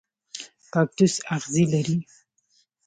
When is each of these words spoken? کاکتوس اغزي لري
کاکتوس 0.73 1.13
اغزي 1.35 1.63
لري 1.73 1.97